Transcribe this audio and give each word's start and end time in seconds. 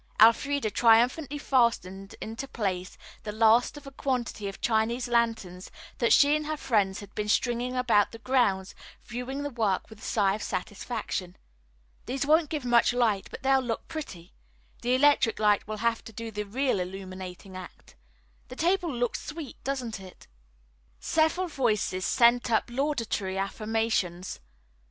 Elfreda 0.19 0.71
triumphantly 0.71 1.37
fastened 1.37 2.15
into 2.19 2.47
place 2.47 2.97
the 3.21 3.31
last 3.31 3.77
of 3.77 3.85
a 3.85 3.91
quantity 3.91 4.47
of 4.47 4.59
Chinese 4.59 5.07
lanterns 5.07 5.69
that 5.99 6.11
she 6.11 6.35
and 6.35 6.47
her 6.47 6.57
friends 6.57 7.01
had 7.01 7.13
been 7.13 7.29
stringing 7.29 7.75
about 7.77 8.11
the 8.11 8.17
grounds, 8.17 8.73
viewing 9.03 9.43
the 9.43 9.51
work 9.51 9.91
with 9.91 9.99
a 9.99 10.01
sigh 10.01 10.33
of 10.33 10.41
satisfaction. 10.41 11.35
"These 12.07 12.25
won't 12.25 12.49
give 12.49 12.65
much 12.65 12.93
light, 12.93 13.27
but 13.29 13.43
they'll 13.43 13.59
look 13.61 13.87
pretty. 13.87 14.33
The 14.81 14.95
electric 14.95 15.37
light 15.37 15.67
will 15.67 15.77
have 15.85 16.03
to 16.05 16.11
do 16.11 16.31
the 16.31 16.45
real 16.47 16.79
illuminating 16.79 17.55
act. 17.55 17.95
The 18.47 18.55
table 18.55 18.91
looks 18.91 19.23
sweet, 19.23 19.63
doesn't 19.63 19.99
it?" 19.99 20.25
Several 20.99 21.45
voices 21.47 22.03
sent 22.07 22.49
up 22.49 22.71
laudatory 22.71 23.37
affirmations. 23.37 24.39